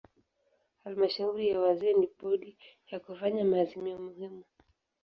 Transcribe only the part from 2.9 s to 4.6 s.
ya kufanya maazimio muhimu.